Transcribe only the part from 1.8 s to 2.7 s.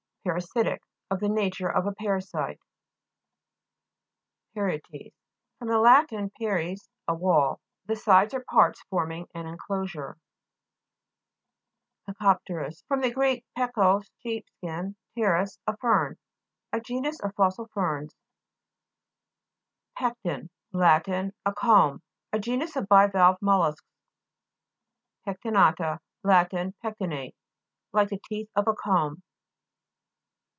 a para site.